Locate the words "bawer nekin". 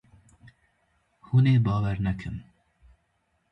1.65-2.37